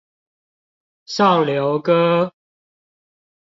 [1.05, 2.33] 上流哥